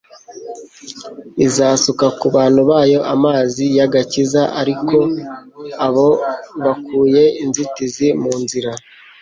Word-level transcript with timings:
izasuka 1.45 2.05
ku 2.19 2.25
bantu 2.35 2.61
bayo 2.71 2.99
amazi 3.13 3.63
y'agakiza 3.77 4.41
ari 4.59 4.73
uko 4.83 4.97
abo 5.85 6.07
bakuye 6.63 7.23
inzitizi 7.43 8.07
mu 8.21 8.33
nzira. 8.43 8.71